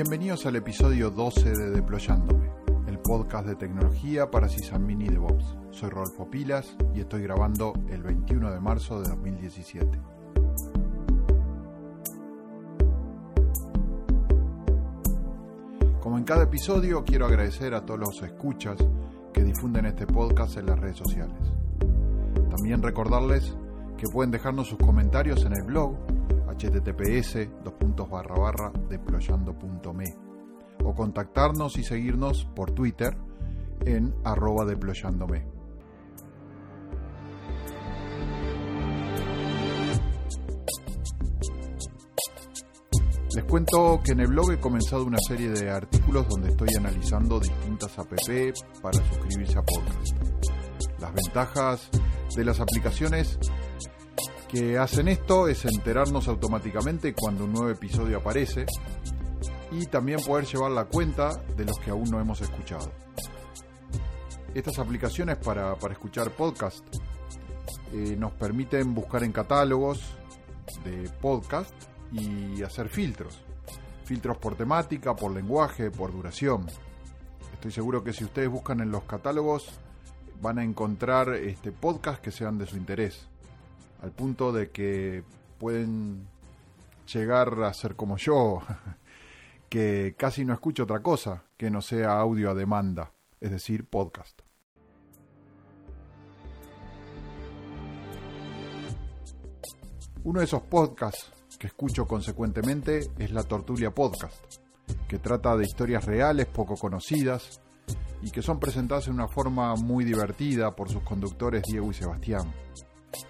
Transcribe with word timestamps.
Bienvenidos 0.00 0.46
al 0.46 0.54
episodio 0.54 1.10
12 1.10 1.56
de 1.56 1.70
Deployándome, 1.70 2.48
el 2.86 3.00
podcast 3.00 3.48
de 3.48 3.56
tecnología 3.56 4.30
para 4.30 4.48
sysadmin 4.48 5.02
y 5.02 5.08
DevOps. 5.08 5.56
Soy 5.72 5.90
Rolfo 5.90 6.30
Pilas 6.30 6.76
y 6.94 7.00
estoy 7.00 7.22
grabando 7.22 7.72
el 7.90 8.04
21 8.04 8.52
de 8.52 8.60
marzo 8.60 9.02
de 9.02 9.08
2017. 9.08 9.98
Como 15.98 16.16
en 16.16 16.22
cada 16.22 16.44
episodio, 16.44 17.04
quiero 17.04 17.26
agradecer 17.26 17.74
a 17.74 17.84
todos 17.84 17.98
los 17.98 18.22
escuchas 18.22 18.76
que 19.32 19.42
difunden 19.42 19.86
este 19.86 20.06
podcast 20.06 20.58
en 20.58 20.66
las 20.66 20.78
redes 20.78 20.98
sociales. 20.98 21.42
También 22.50 22.84
recordarles 22.84 23.52
que 23.96 24.06
pueden 24.06 24.30
dejarnos 24.30 24.68
sus 24.68 24.78
comentarios 24.78 25.44
en 25.44 25.54
el 25.54 25.64
blog 25.64 25.96
https 26.58 27.48
deployando.me 28.88 30.04
o 30.84 30.94
contactarnos 30.94 31.78
y 31.78 31.84
seguirnos 31.84 32.44
por 32.54 32.72
Twitter 32.72 33.16
en 33.84 34.14
arroba 34.24 34.64
deployándome. 34.64 35.46
Les 43.34 43.44
cuento 43.44 44.00
que 44.02 44.12
en 44.12 44.20
el 44.20 44.28
blog 44.28 44.52
he 44.52 44.58
comenzado 44.58 45.04
una 45.04 45.18
serie 45.18 45.50
de 45.50 45.70
artículos 45.70 46.26
donde 46.28 46.48
estoy 46.48 46.70
analizando 46.76 47.38
distintas 47.38 47.96
app 47.98 48.12
para 48.82 48.98
suscribirse 49.06 49.58
a 49.58 49.62
podcast. 49.62 50.16
Las 50.98 51.14
ventajas 51.14 51.90
de 52.34 52.44
las 52.44 52.58
aplicaciones 52.58 53.38
que 54.48 54.78
hacen 54.78 55.08
esto 55.08 55.46
es 55.46 55.66
enterarnos 55.66 56.26
automáticamente 56.26 57.14
cuando 57.14 57.44
un 57.44 57.52
nuevo 57.52 57.68
episodio 57.68 58.16
aparece 58.16 58.64
y 59.70 59.84
también 59.86 60.20
poder 60.20 60.46
llevar 60.46 60.70
la 60.70 60.86
cuenta 60.86 61.36
de 61.54 61.66
los 61.66 61.78
que 61.78 61.90
aún 61.90 62.10
no 62.10 62.18
hemos 62.18 62.40
escuchado. 62.40 62.90
Estas 64.54 64.78
aplicaciones 64.78 65.36
para, 65.36 65.76
escuchar 65.90 66.30
podcast 66.30 66.82
eh, 67.92 68.16
nos 68.18 68.32
permiten 68.32 68.94
buscar 68.94 69.22
en 69.22 69.32
catálogos 69.32 70.16
de 70.82 71.10
podcast 71.20 71.74
y 72.10 72.62
hacer 72.62 72.88
filtros. 72.88 73.42
Filtros 74.04 74.38
por 74.38 74.54
temática, 74.54 75.14
por 75.14 75.32
lenguaje, 75.32 75.90
por 75.90 76.10
duración. 76.10 76.66
Estoy 77.52 77.70
seguro 77.70 78.02
que 78.02 78.14
si 78.14 78.24
ustedes 78.24 78.48
buscan 78.48 78.80
en 78.80 78.90
los 78.90 79.04
catálogos 79.04 79.68
van 80.40 80.58
a 80.58 80.64
encontrar 80.64 81.34
este, 81.34 81.70
podcasts 81.70 82.20
que 82.22 82.30
sean 82.30 82.56
de 82.56 82.64
su 82.64 82.78
interés 82.78 83.28
al 84.02 84.12
punto 84.12 84.52
de 84.52 84.70
que 84.70 85.24
pueden 85.58 86.26
llegar 87.12 87.62
a 87.62 87.72
ser 87.74 87.96
como 87.96 88.16
yo, 88.16 88.60
que 89.68 90.14
casi 90.16 90.44
no 90.44 90.52
escucho 90.54 90.84
otra 90.84 91.00
cosa 91.00 91.44
que 91.56 91.70
no 91.70 91.82
sea 91.82 92.18
audio 92.18 92.50
a 92.50 92.54
demanda, 92.54 93.12
es 93.40 93.50
decir, 93.50 93.84
podcast. 93.86 94.40
Uno 100.24 100.40
de 100.40 100.44
esos 100.44 100.62
podcasts 100.62 101.32
que 101.58 101.68
escucho 101.68 102.06
consecuentemente 102.06 103.00
es 103.18 103.32
la 103.32 103.42
Tortulia 103.42 103.92
Podcast, 103.92 104.36
que 105.08 105.18
trata 105.18 105.56
de 105.56 105.64
historias 105.64 106.04
reales 106.04 106.46
poco 106.46 106.76
conocidas 106.76 107.60
y 108.22 108.30
que 108.30 108.42
son 108.42 108.60
presentadas 108.60 109.08
en 109.08 109.14
una 109.14 109.28
forma 109.28 109.74
muy 109.74 110.04
divertida 110.04 110.74
por 110.74 110.90
sus 110.90 111.02
conductores 111.02 111.62
Diego 111.62 111.90
y 111.90 111.94
Sebastián. 111.94 112.52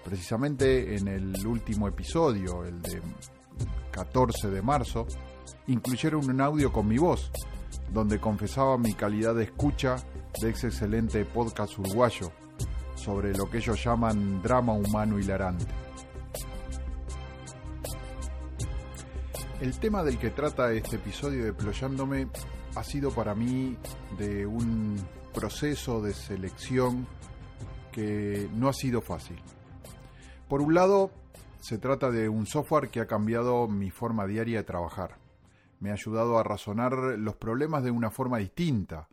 Precisamente 0.03 0.95
en 0.95 1.07
el 1.07 1.45
último 1.45 1.87
episodio, 1.87 2.63
el 2.63 2.81
de 2.81 3.01
14 3.91 4.49
de 4.49 4.61
marzo, 4.61 5.07
incluyeron 5.67 6.29
un 6.29 6.41
audio 6.41 6.71
con 6.71 6.87
mi 6.87 6.97
voz, 6.97 7.31
donde 7.93 8.19
confesaba 8.19 8.77
mi 8.77 8.93
calidad 8.93 9.35
de 9.35 9.43
escucha 9.43 9.97
de 10.41 10.49
ese 10.49 10.67
excelente 10.67 11.23
podcast 11.25 11.77
uruguayo 11.79 12.31
sobre 12.95 13.33
lo 13.33 13.49
que 13.49 13.57
ellos 13.57 13.83
llaman 13.83 14.41
drama 14.41 14.73
humano 14.73 15.19
hilarante. 15.19 15.65
El 19.61 19.77
tema 19.79 20.03
del 20.03 20.17
que 20.17 20.29
trata 20.29 20.71
este 20.71 20.95
episodio 20.95 21.43
de 21.43 21.53
Ployándome 21.53 22.27
ha 22.75 22.83
sido 22.83 23.11
para 23.11 23.35
mí 23.35 23.77
de 24.17 24.45
un 24.45 24.95
proceso 25.33 26.01
de 26.01 26.13
selección 26.13 27.07
que 27.91 28.49
no 28.53 28.69
ha 28.69 28.73
sido 28.73 29.01
fácil. 29.01 29.37
Por 30.49 30.63
un 30.63 30.73
lado, 30.73 31.11
se 31.59 31.77
trata 31.77 32.09
de 32.09 32.27
un 32.27 32.47
software 32.47 32.89
que 32.89 32.99
ha 32.99 33.05
cambiado 33.05 33.67
mi 33.67 33.91
forma 33.91 34.25
diaria 34.25 34.57
de 34.57 34.63
trabajar. 34.63 35.19
Me 35.79 35.91
ha 35.91 35.93
ayudado 35.93 36.39
a 36.39 36.43
razonar 36.43 36.93
los 37.19 37.35
problemas 37.35 37.83
de 37.83 37.91
una 37.91 38.09
forma 38.09 38.39
distinta, 38.39 39.09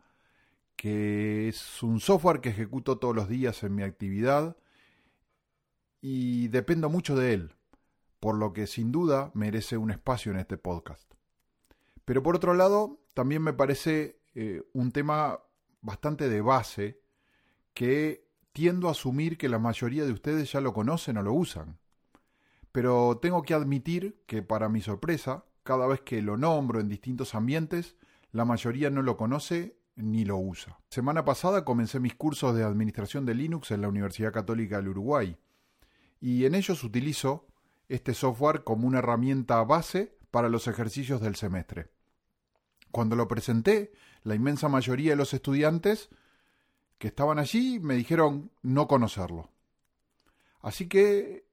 que 0.75 1.47
es 1.47 1.83
un 1.83 1.99
software 1.99 2.41
que 2.41 2.49
ejecuto 2.49 2.97
todos 2.97 3.15
los 3.15 3.29
días 3.29 3.61
en 3.61 3.75
mi 3.75 3.83
actividad 3.83 4.57
y 6.01 6.47
dependo 6.47 6.89
mucho 6.89 7.15
de 7.15 7.33
él, 7.33 7.53
por 8.19 8.33
lo 8.33 8.51
que 8.51 8.65
sin 8.65 8.91
duda 8.91 9.29
merece 9.35 9.77
un 9.77 9.91
espacio 9.91 10.31
en 10.31 10.39
este 10.39 10.57
podcast. 10.57 11.13
Pero 12.03 12.23
por 12.23 12.35
otro 12.35 12.55
lado, 12.55 12.99
también 13.13 13.43
me 13.43 13.53
parece 13.53 14.21
eh, 14.33 14.63
un 14.73 14.91
tema 14.91 15.39
bastante 15.81 16.29
de 16.29 16.41
base 16.41 16.99
que 17.75 18.26
tiendo 18.57 18.87
a 18.87 18.91
asumir 18.93 19.37
que 19.37 19.49
la 19.49 19.59
mayoría 19.59 20.03
de 20.03 20.11
ustedes 20.11 20.51
ya 20.51 20.61
lo 20.61 20.73
conocen 20.73 21.17
o 21.17 21.21
lo 21.21 21.31
usan. 21.31 21.77
Pero 22.71 23.19
tengo 23.21 23.43
que 23.43 23.53
admitir 23.53 24.23
que 24.25 24.41
para 24.41 24.67
mi 24.67 24.81
sorpresa, 24.81 25.45
cada 25.61 25.85
vez 25.85 26.01
que 26.01 26.23
lo 26.23 26.37
nombro 26.37 26.79
en 26.79 26.89
distintos 26.89 27.35
ambientes, 27.35 27.97
la 28.31 28.45
mayoría 28.45 28.89
no 28.89 29.03
lo 29.03 29.15
conoce 29.15 29.77
ni 29.95 30.25
lo 30.25 30.37
usa. 30.37 30.79
Semana 30.89 31.23
pasada 31.23 31.65
comencé 31.65 31.99
mis 31.99 32.15
cursos 32.15 32.55
de 32.55 32.63
administración 32.63 33.27
de 33.27 33.35
Linux 33.35 33.69
en 33.69 33.81
la 33.81 33.89
Universidad 33.89 34.33
Católica 34.33 34.77
del 34.77 34.87
Uruguay 34.87 35.37
y 36.19 36.45
en 36.45 36.55
ellos 36.55 36.83
utilizo 36.83 37.45
este 37.89 38.15
software 38.15 38.63
como 38.63 38.87
una 38.87 38.97
herramienta 38.97 39.63
base 39.65 40.17
para 40.31 40.49
los 40.49 40.67
ejercicios 40.67 41.21
del 41.21 41.35
semestre. 41.35 41.91
Cuando 42.89 43.15
lo 43.15 43.27
presenté, 43.27 43.91
la 44.23 44.33
inmensa 44.33 44.67
mayoría 44.67 45.11
de 45.11 45.17
los 45.17 45.35
estudiantes 45.35 46.09
que 46.97 47.07
estaban 47.07 47.39
allí 47.39 47.79
me 47.79 47.95
dijeron 47.95 48.51
no 48.61 48.87
conocerlo. 48.87 49.49
Así 50.61 50.87
que 50.87 51.47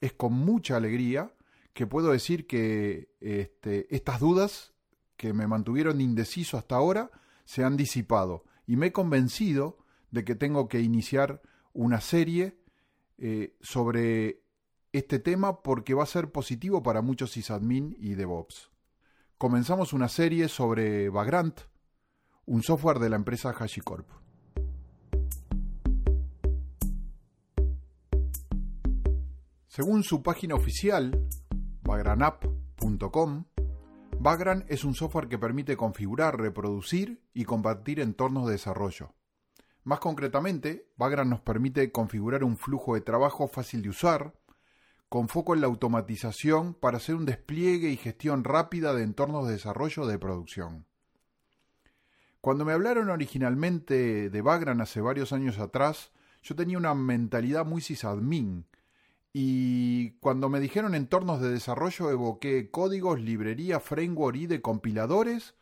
es 0.00 0.12
con 0.12 0.32
mucha 0.32 0.76
alegría 0.76 1.34
que 1.72 1.86
puedo 1.86 2.10
decir 2.10 2.46
que 2.46 3.14
este, 3.20 3.94
estas 3.94 4.20
dudas 4.20 4.72
que 5.16 5.32
me 5.32 5.46
mantuvieron 5.46 6.00
indeciso 6.00 6.56
hasta 6.56 6.76
ahora 6.76 7.10
se 7.44 7.64
han 7.64 7.76
disipado 7.76 8.44
y 8.66 8.76
me 8.76 8.86
he 8.86 8.92
convencido 8.92 9.78
de 10.10 10.24
que 10.24 10.34
tengo 10.34 10.68
que 10.68 10.80
iniciar 10.80 11.42
una 11.72 12.00
serie 12.00 12.58
eh, 13.18 13.56
sobre 13.60 14.42
este 14.92 15.18
tema 15.18 15.62
porque 15.62 15.94
va 15.94 16.04
a 16.04 16.06
ser 16.06 16.32
positivo 16.32 16.82
para 16.82 17.02
muchos 17.02 17.32
sysadmin 17.32 17.96
y 17.98 18.14
DevOps. 18.14 18.70
Comenzamos 19.36 19.92
una 19.92 20.08
serie 20.08 20.48
sobre 20.48 21.08
Vagrant, 21.10 21.60
un 22.46 22.62
software 22.62 22.98
de 22.98 23.10
la 23.10 23.16
empresa 23.16 23.50
HashiCorp. 23.50 24.08
Según 29.78 30.02
su 30.02 30.24
página 30.24 30.56
oficial, 30.56 31.28
vagranapp.com, 31.84 33.44
Vagrant 34.18 34.64
es 34.68 34.82
un 34.82 34.96
software 34.96 35.28
que 35.28 35.38
permite 35.38 35.76
configurar, 35.76 36.36
reproducir 36.36 37.22
y 37.32 37.44
compartir 37.44 38.00
entornos 38.00 38.46
de 38.46 38.54
desarrollo. 38.54 39.14
Más 39.84 40.00
concretamente, 40.00 40.90
Vagrant 40.96 41.30
nos 41.30 41.42
permite 41.42 41.92
configurar 41.92 42.42
un 42.42 42.56
flujo 42.56 42.96
de 42.96 43.02
trabajo 43.02 43.46
fácil 43.46 43.82
de 43.82 43.90
usar, 43.90 44.34
con 45.08 45.28
foco 45.28 45.54
en 45.54 45.60
la 45.60 45.68
automatización 45.68 46.74
para 46.74 46.96
hacer 46.96 47.14
un 47.14 47.24
despliegue 47.24 47.88
y 47.88 47.96
gestión 47.96 48.42
rápida 48.42 48.92
de 48.94 49.04
entornos 49.04 49.46
de 49.46 49.52
desarrollo 49.52 50.08
de 50.08 50.18
producción. 50.18 50.86
Cuando 52.40 52.64
me 52.64 52.72
hablaron 52.72 53.10
originalmente 53.10 54.28
de 54.28 54.42
Vagrant 54.42 54.80
hace 54.80 55.00
varios 55.00 55.32
años 55.32 55.60
atrás, 55.60 56.10
yo 56.42 56.56
tenía 56.56 56.78
una 56.78 56.94
mentalidad 56.94 57.64
muy 57.64 57.80
sysadmin, 57.80 58.66
y 59.40 60.10
cuando 60.18 60.48
me 60.48 60.58
dijeron 60.58 60.96
entornos 60.96 61.40
de 61.40 61.52
desarrollo 61.52 62.10
evoqué 62.10 62.72
códigos, 62.72 63.20
librería, 63.20 63.78
framework 63.78 64.36
y 64.36 64.46
de 64.48 64.60
compiladores, 64.60 65.54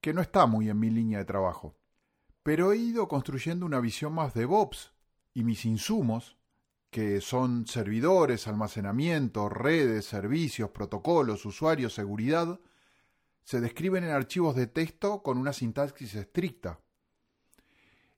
que 0.00 0.12
no 0.12 0.20
está 0.22 0.46
muy 0.46 0.68
en 0.68 0.80
mi 0.80 0.90
línea 0.90 1.20
de 1.20 1.24
trabajo. 1.24 1.76
Pero 2.42 2.72
he 2.72 2.78
ido 2.78 3.06
construyendo 3.06 3.64
una 3.64 3.78
visión 3.78 4.12
más 4.12 4.34
de 4.34 4.40
DevOps 4.40 4.90
y 5.34 5.44
mis 5.44 5.64
insumos, 5.66 6.36
que 6.90 7.20
son 7.20 7.68
servidores, 7.68 8.48
almacenamiento, 8.48 9.48
redes, 9.48 10.04
servicios, 10.04 10.70
protocolos, 10.70 11.46
usuarios, 11.46 11.94
seguridad, 11.94 12.58
se 13.44 13.60
describen 13.60 14.02
en 14.02 14.10
archivos 14.10 14.56
de 14.56 14.66
texto 14.66 15.22
con 15.22 15.38
una 15.38 15.52
sintaxis 15.52 16.16
estricta. 16.16 16.80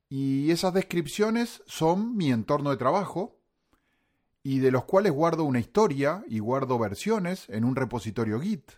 Y 0.09 0.51
esas 0.51 0.73
descripciones 0.73 1.63
son 1.67 2.17
mi 2.17 2.33
entorno 2.33 2.71
de 2.71 2.79
trabajo, 2.79 3.44
y 4.47 4.59
de 4.59 4.71
los 4.71 4.85
cuales 4.85 5.11
guardo 5.11 5.43
una 5.45 5.59
historia 5.59 6.23
y 6.29 6.39
guardo 6.39 6.79
versiones 6.79 7.49
en 7.49 7.65
un 7.65 7.75
repositorio 7.75 8.39
Git. 8.41 8.73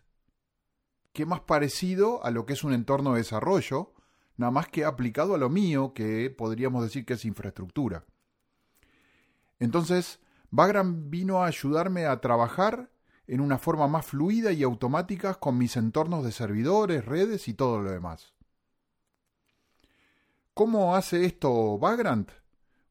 qué 1.13 1.27
más 1.27 1.41
parecido 1.41 2.25
a 2.25 2.31
lo 2.31 2.47
que 2.47 2.53
es 2.53 2.63
un 2.63 2.73
entorno 2.73 3.13
de 3.13 3.19
desarrollo, 3.19 3.93
nada 4.37 4.53
más 4.53 4.69
que 4.69 4.85
aplicado 4.85 5.35
a 5.35 5.39
lo 5.39 5.51
mío, 5.51 5.93
que 5.93 6.31
podríamos 6.31 6.85
decir 6.85 7.05
que 7.05 7.15
es 7.15 7.25
infraestructura. 7.25 8.05
Entonces, 9.59 10.21
Vagrant 10.51 11.11
vino 11.11 11.43
a 11.43 11.47
ayudarme 11.47 12.07
a 12.07 12.21
trabajar 12.21 12.91
en 13.27 13.41
una 13.41 13.59
forma 13.59 13.89
más 13.89 14.07
fluida 14.07 14.53
y 14.53 14.63
automática 14.63 15.35
con 15.35 15.59
mis 15.59 15.77
entornos 15.77 16.23
de 16.23 16.31
servidores, 16.31 17.05
redes 17.05 17.49
y 17.49 17.55
todo 17.55 17.81
lo 17.81 17.91
demás. 17.91 18.35
¿Cómo 20.55 20.95
hace 20.95 21.25
esto 21.25 21.77
Vagrant? 21.79 22.31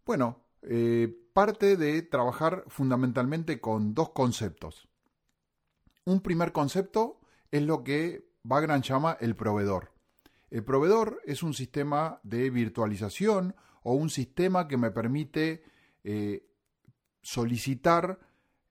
Bueno, 0.05 0.41
eh, 0.61 1.24
parte 1.35 1.75
de 1.75 2.01
trabajar 2.01 2.63
fundamentalmente 2.69 3.59
con 3.59 3.93
dos 3.93 4.11
conceptos. 4.11 4.87
Un 6.05 6.21
primer 6.21 6.53
concepto 6.53 7.19
es 7.51 7.61
lo 7.61 7.83
que 7.83 8.31
Vagrant 8.43 8.85
llama 8.85 9.17
el 9.19 9.35
proveedor. 9.35 9.91
El 10.49 10.63
proveedor 10.63 11.21
es 11.25 11.43
un 11.43 11.53
sistema 11.53 12.21
de 12.23 12.49
virtualización 12.49 13.53
o 13.83 13.95
un 13.95 14.09
sistema 14.09 14.69
que 14.69 14.77
me 14.77 14.91
permite 14.91 15.61
eh, 16.05 16.47
solicitar 17.21 18.17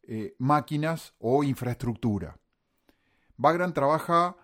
eh, 0.04 0.34
máquinas 0.38 1.12
o 1.18 1.44
infraestructura. 1.44 2.38
Vagrant 3.36 3.74
trabaja 3.74 4.38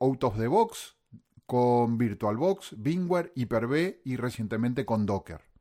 out 0.00 0.24
of 0.24 0.38
the 0.38 0.46
box 0.46 0.96
con 1.44 1.98
VirtualBox, 1.98 2.74
VMware, 2.78 3.32
Hyper-V 3.34 4.00
y 4.02 4.16
recientemente 4.16 4.86
con 4.86 5.04
Docker. 5.04 5.51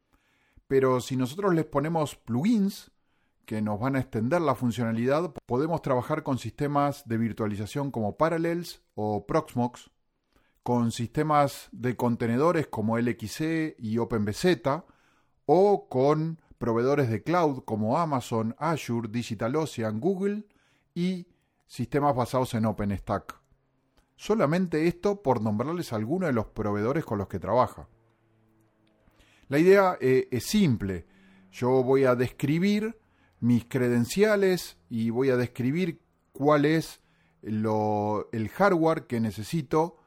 Pero 0.71 1.01
si 1.01 1.18
nosotros 1.18 1.53
les 1.53 1.65
ponemos 1.65 2.15
plugins 2.15 2.91
que 3.45 3.62
nos 3.62 3.77
van 3.77 3.97
a 3.97 4.00
extender 4.00 4.39
la 4.39 4.56
funcionalidad, 4.56 5.33
podemos 5.45 5.81
trabajar 5.81 6.23
con 6.23 6.38
sistemas 6.38 7.06
de 7.06 7.18
virtualización 7.18 7.91
como 7.91 8.15
Parallels 8.15 8.81
o 8.95 9.27
Proxmox, 9.27 9.91
con 10.63 10.94
sistemas 10.94 11.68
de 11.73 11.97
contenedores 11.97 12.68
como 12.68 12.97
LXC 12.97 13.75
y 13.79 13.97
OpenBZ, 13.97 14.45
o 15.45 15.89
con 15.89 16.39
proveedores 16.57 17.09
de 17.09 17.21
cloud 17.21 17.65
como 17.65 17.97
Amazon, 17.97 18.56
Azure, 18.57 19.09
DigitalOcean, 19.12 20.00
Google 20.00 20.47
y 20.95 21.27
sistemas 21.68 22.15
basados 22.15 22.53
en 22.53 22.65
OpenStack. 22.65 23.35
Solamente 24.15 24.88
esto 24.88 25.21
por 25.21 25.41
nombrarles 25.41 25.91
algunos 25.91 26.29
de 26.29 26.33
los 26.33 26.45
proveedores 26.45 27.03
con 27.03 27.18
los 27.18 27.27
que 27.27 27.39
trabaja. 27.39 27.89
La 29.51 29.59
idea 29.59 29.98
eh, 30.00 30.30
es 30.31 30.45
simple. 30.45 31.06
Yo 31.51 31.83
voy 31.83 32.06
a 32.06 32.15
describir 32.15 32.98
mis 33.42 33.65
credenciales 33.65 34.77
y 34.89 35.09
voy 35.09 35.30
a 35.30 35.36
describir 35.36 36.00
cuál 36.31 36.63
es 36.63 37.01
el 37.42 38.50
hardware 38.50 39.07
que 39.07 39.19
necesito 39.19 39.98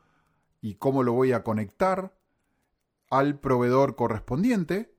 y 0.63 0.77
cómo 0.77 1.03
lo 1.03 1.13
voy 1.13 1.33
a 1.33 1.43
conectar 1.43 2.17
al 3.11 3.39
proveedor 3.39 3.97
correspondiente 3.97 4.95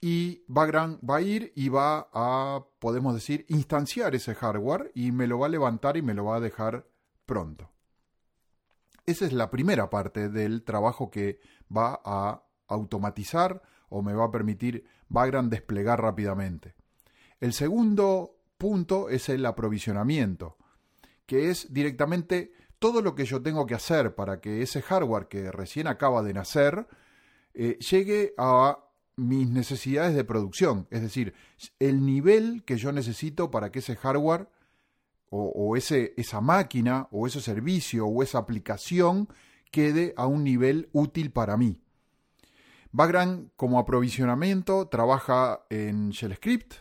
y 0.00 0.44
Vagrant 0.46 1.00
va 1.02 1.16
a 1.16 1.22
ir 1.22 1.52
y 1.56 1.68
va 1.68 2.08
a, 2.12 2.64
podemos 2.78 3.14
decir, 3.14 3.44
instanciar 3.48 4.14
ese 4.14 4.36
hardware 4.36 4.92
y 4.94 5.10
me 5.10 5.26
lo 5.26 5.40
va 5.40 5.46
a 5.46 5.50
levantar 5.50 5.96
y 5.96 6.02
me 6.02 6.14
lo 6.14 6.26
va 6.26 6.36
a 6.36 6.40
dejar 6.40 6.86
pronto. 7.26 7.68
Esa 9.06 9.26
es 9.26 9.32
la 9.32 9.50
primera 9.50 9.90
parte 9.90 10.28
del 10.28 10.62
trabajo 10.62 11.10
que 11.10 11.40
va 11.76 12.00
a 12.04 12.44
automatizar 12.72 13.62
o 13.88 14.02
me 14.02 14.14
va 14.14 14.26
a 14.26 14.30
permitir 14.30 14.84
Vagrant 15.08 15.50
desplegar 15.50 16.00
rápidamente. 16.00 16.74
El 17.40 17.52
segundo 17.52 18.36
punto 18.56 19.08
es 19.08 19.28
el 19.28 19.44
aprovisionamiento, 19.44 20.56
que 21.26 21.50
es 21.50 21.72
directamente 21.72 22.52
todo 22.78 23.02
lo 23.02 23.14
que 23.14 23.24
yo 23.24 23.42
tengo 23.42 23.66
que 23.66 23.74
hacer 23.74 24.14
para 24.14 24.40
que 24.40 24.62
ese 24.62 24.82
hardware 24.82 25.28
que 25.28 25.52
recién 25.52 25.86
acaba 25.86 26.22
de 26.22 26.34
nacer 26.34 26.86
eh, 27.54 27.78
llegue 27.78 28.34
a 28.38 28.78
mis 29.16 29.48
necesidades 29.48 30.14
de 30.14 30.24
producción, 30.24 30.88
es 30.90 31.02
decir, 31.02 31.34
el 31.78 32.04
nivel 32.04 32.64
que 32.64 32.76
yo 32.76 32.92
necesito 32.92 33.50
para 33.50 33.70
que 33.70 33.80
ese 33.80 33.94
hardware 33.94 34.48
o, 35.34 35.76
ese, 35.76 36.12
esa 36.18 36.42
máquina 36.42 37.08
o 37.10 37.26
ese 37.26 37.40
servicio 37.40 38.06
o 38.06 38.22
esa 38.22 38.38
aplicación 38.38 39.28
quede 39.70 40.12
a 40.16 40.26
un 40.26 40.44
nivel 40.44 40.90
útil 40.92 41.30
para 41.30 41.56
mí. 41.56 41.80
Vagrant 42.94 43.50
como 43.56 43.78
aprovisionamiento 43.78 44.86
trabaja 44.88 45.64
en 45.70 46.10
Shell 46.10 46.36
Script, 46.36 46.74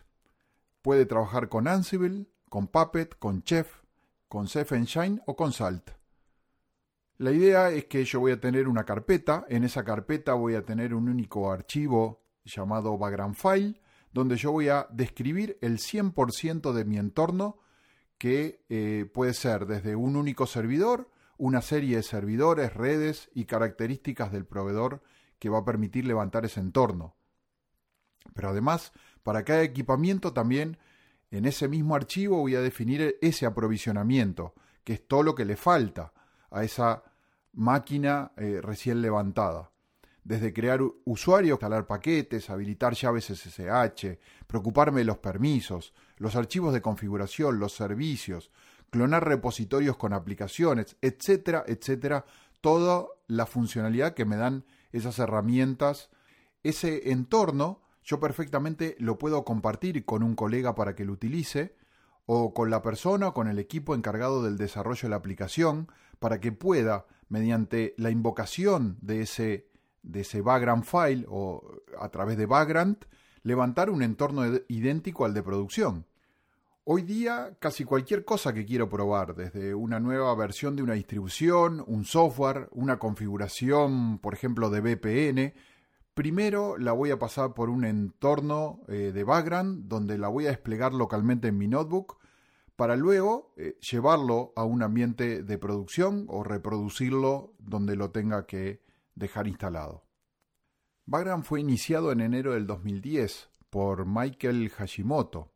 puede 0.81 1.05
trabajar 1.05 1.47
con 1.47 1.69
Ansible, 1.69 2.25
con 2.49 2.67
Puppet, 2.67 3.17
con 3.17 3.43
Chef, 3.43 3.83
con 4.27 4.49
Ceph 4.49 4.73
o 5.25 5.35
con 5.37 5.53
Salt. 5.53 5.91
La 7.17 7.31
idea 7.31 7.69
es 7.69 7.85
que 7.85 8.03
yo 8.03 8.19
voy 8.19 8.33
a 8.33 8.41
tener 8.41 8.67
una 8.67 8.83
carpeta, 8.83 9.45
en 9.47 9.63
esa 9.63 9.85
carpeta 9.85 10.33
voy 10.33 10.55
a 10.55 10.65
tener 10.65 10.93
un 10.93 11.07
único 11.07 11.49
archivo 11.49 12.25
llamado 12.43 12.97
background 12.97 13.35
file, 13.35 13.79
donde 14.11 14.35
yo 14.35 14.51
voy 14.51 14.67
a 14.67 14.87
describir 14.91 15.57
el 15.61 15.77
100% 15.77 16.73
de 16.73 16.83
mi 16.83 16.97
entorno, 16.97 17.59
que 18.17 18.65
eh, 18.67 19.09
puede 19.13 19.33
ser 19.33 19.65
desde 19.65 19.95
un 19.95 20.17
único 20.17 20.45
servidor, 20.45 21.09
una 21.37 21.61
serie 21.61 21.95
de 21.95 22.03
servidores, 22.03 22.73
redes 22.73 23.29
y 23.33 23.45
características 23.45 24.33
del 24.33 24.45
proveedor 24.45 25.01
que 25.41 25.49
va 25.49 25.57
a 25.57 25.65
permitir 25.65 26.05
levantar 26.05 26.45
ese 26.45 26.59
entorno. 26.59 27.15
Pero 28.35 28.49
además, 28.49 28.91
para 29.23 29.43
cada 29.43 29.63
equipamiento 29.63 30.33
también 30.33 30.77
en 31.31 31.47
ese 31.47 31.67
mismo 31.67 31.95
archivo 31.95 32.37
voy 32.37 32.53
a 32.53 32.61
definir 32.61 33.17
ese 33.21 33.47
aprovisionamiento, 33.47 34.53
que 34.83 34.93
es 34.93 35.07
todo 35.07 35.23
lo 35.23 35.33
que 35.33 35.45
le 35.45 35.55
falta 35.55 36.13
a 36.51 36.63
esa 36.63 37.01
máquina 37.53 38.33
eh, 38.37 38.59
recién 38.61 39.01
levantada 39.01 39.71
desde 40.23 40.53
crear 40.53 40.79
usuarios, 41.05 41.55
instalar 41.55 41.87
paquetes, 41.87 42.51
habilitar 42.51 42.93
llaves 42.93 43.25
SSH, 43.25 44.19
preocuparme 44.45 44.99
de 44.99 45.05
los 45.05 45.17
permisos, 45.17 45.95
los 46.17 46.35
archivos 46.35 46.71
de 46.71 46.83
configuración, 46.83 47.57
los 47.57 47.73
servicios, 47.73 48.51
clonar 48.91 49.27
repositorios 49.27 49.97
con 49.97 50.13
aplicaciones, 50.13 50.97
etcétera, 51.01 51.63
etcétera, 51.65 52.25
toda 52.61 53.07
la 53.25 53.47
funcionalidad 53.47 54.13
que 54.13 54.25
me 54.25 54.35
dan 54.35 54.63
esas 54.91 55.19
herramientas, 55.19 56.09
ese 56.63 57.11
entorno, 57.11 57.81
yo 58.03 58.19
perfectamente 58.19 58.95
lo 58.99 59.17
puedo 59.17 59.43
compartir 59.45 60.05
con 60.05 60.23
un 60.23 60.35
colega 60.35 60.75
para 60.75 60.95
que 60.95 61.05
lo 61.05 61.13
utilice, 61.13 61.75
o 62.25 62.53
con 62.53 62.69
la 62.69 62.81
persona 62.81 63.29
o 63.29 63.33
con 63.33 63.47
el 63.47 63.59
equipo 63.59 63.95
encargado 63.95 64.43
del 64.43 64.57
desarrollo 64.57 65.03
de 65.03 65.09
la 65.09 65.15
aplicación, 65.17 65.91
para 66.19 66.39
que 66.39 66.51
pueda, 66.51 67.07
mediante 67.29 67.93
la 67.97 68.11
invocación 68.11 68.97
de 69.01 69.21
ese 69.21 69.71
de 70.03 70.21
ese 70.21 70.41
background 70.41 70.83
file 70.83 71.25
o 71.29 71.61
a 71.99 72.09
través 72.09 72.37
de 72.37 72.45
Vagrant 72.45 73.05
levantar 73.43 73.89
un 73.89 74.01
entorno 74.03 74.43
idéntico 74.67 75.25
al 75.25 75.33
de 75.33 75.43
producción. 75.43 76.05
Hoy 76.83 77.03
día 77.03 77.55
casi 77.59 77.85
cualquier 77.85 78.25
cosa 78.25 78.55
que 78.55 78.65
quiero 78.65 78.89
probar, 78.89 79.35
desde 79.35 79.75
una 79.75 79.99
nueva 79.99 80.33
versión 80.33 80.75
de 80.75 80.81
una 80.81 80.95
distribución, 80.95 81.83
un 81.85 82.05
software, 82.05 82.69
una 82.71 82.97
configuración, 82.97 84.17
por 84.17 84.33
ejemplo, 84.33 84.71
de 84.71 84.81
VPN, 84.81 85.53
primero 86.15 86.79
la 86.79 86.93
voy 86.93 87.11
a 87.11 87.19
pasar 87.19 87.53
por 87.53 87.69
un 87.69 87.85
entorno 87.85 88.81
eh, 88.87 89.11
de 89.13 89.23
Vagrant 89.23 89.85
donde 89.85 90.17
la 90.17 90.27
voy 90.27 90.47
a 90.47 90.49
desplegar 90.49 90.91
localmente 90.91 91.49
en 91.49 91.59
mi 91.59 91.67
notebook 91.67 92.17
para 92.75 92.95
luego 92.95 93.53
eh, 93.57 93.77
llevarlo 93.79 94.51
a 94.55 94.63
un 94.63 94.81
ambiente 94.81 95.43
de 95.43 95.57
producción 95.59 96.25
o 96.29 96.43
reproducirlo 96.43 97.53
donde 97.59 97.95
lo 97.95 98.09
tenga 98.09 98.47
que 98.47 98.81
dejar 99.13 99.47
instalado. 99.47 100.07
Vagrant 101.05 101.45
fue 101.45 101.59
iniciado 101.59 102.11
en 102.11 102.21
enero 102.21 102.55
del 102.55 102.65
2010 102.65 103.51
por 103.69 104.07
Michael 104.07 104.71
Hashimoto. 104.71 105.51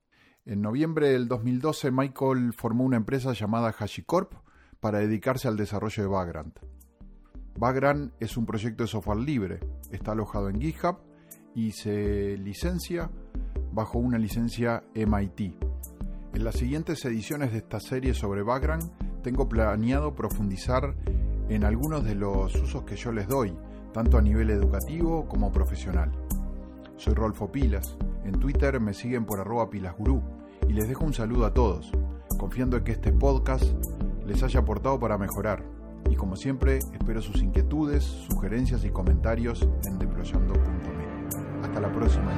En 0.48 0.62
noviembre 0.62 1.10
del 1.10 1.28
2012 1.28 1.90
Michael 1.90 2.54
formó 2.54 2.84
una 2.84 2.98
empresa 2.98 3.34
llamada 3.34 3.74
HashiCorp 3.75 4.32
para 4.80 5.00
dedicarse 5.00 5.48
al 5.48 5.58
desarrollo 5.58 6.04
de 6.04 6.10
Vagrant. 6.10 6.60
Vagrant 7.58 8.14
es 8.20 8.38
un 8.38 8.46
proyecto 8.46 8.84
de 8.84 8.88
software 8.88 9.18
libre, 9.18 9.60
está 9.90 10.12
alojado 10.12 10.50
en 10.50 10.62
GitHub 10.62 10.98
y 11.56 11.72
se 11.72 12.38
licencia 12.38 13.10
bajo 13.74 13.98
una 13.98 14.20
licencia 14.20 14.84
MIT. 14.94 15.56
En 16.36 16.44
las 16.44 16.58
siguientes 16.58 17.04
ediciones 17.06 17.52
de 17.52 17.58
esta 17.58 17.80
serie 17.80 18.14
sobre 18.14 18.44
Vagrant 18.44 18.84
tengo 19.24 19.50
planeado 19.50 20.14
profundizar 20.14 20.94
en 21.50 21.64
algunos 21.64 22.04
de 22.04 22.14
los 22.14 22.54
usos 22.54 22.84
que 22.84 22.98
yo 22.98 23.12
les 23.12 23.28
doy, 23.28 23.58
tanto 23.94 24.20
a 24.20 24.22
nivel 24.22 24.52
educativo 24.52 25.28
como 25.28 25.52
profesional. 25.52 26.12
Soy 26.98 27.16
Rolfo 27.16 27.52
Pilas, 27.52 27.98
en 28.25 28.39
Twitter 28.39 28.79
me 28.79 28.94
siguen 28.94 29.25
por 29.25 29.39
arroba 29.39 29.70
pilasgurú 29.70 30.22
y 30.67 30.74
les 30.74 30.88
dejo 30.88 31.05
un 31.05 31.13
saludo 31.13 31.46
a 31.46 31.53
todos, 31.53 31.91
confiando 32.38 32.77
en 32.77 32.84
que 32.84 32.91
este 32.91 33.13
podcast 33.13 33.63
les 34.25 34.44
haya 34.44 34.60
aportado 34.60 35.00
para 35.00 35.17
mejorar. 35.17 35.63
Y 36.10 36.15
como 36.15 36.36
siempre, 36.36 36.79
espero 36.94 37.22
sus 37.22 37.41
inquietudes, 37.41 38.03
sugerencias 38.03 38.84
y 38.86 38.89
comentarios 38.89 39.67
en 39.86 39.98
deployando.me. 39.98 41.65
Hasta 41.65 41.79
la 41.79 41.91
próxima. 41.91 42.32